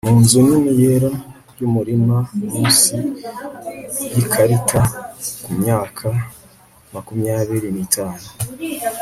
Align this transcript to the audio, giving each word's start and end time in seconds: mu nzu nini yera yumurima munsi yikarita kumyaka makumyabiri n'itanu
mu 0.07 0.15
nzu 0.23 0.37
nini 0.47 0.73
yera 0.81 1.11
yumurima 1.57 2.17
munsi 2.51 2.95
yikarita 4.15 4.81
kumyaka 5.43 6.07
makumyabiri 6.93 7.69
n'itanu 7.71 8.25